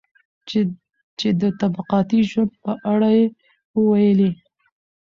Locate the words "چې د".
1.19-1.43